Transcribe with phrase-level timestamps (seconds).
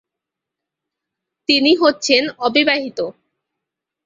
[1.49, 2.99] তিনি হচ্ছেন অবিবাহিত।